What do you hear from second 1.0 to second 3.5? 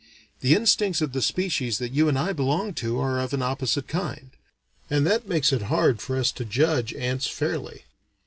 of the species that you and I belong to are of an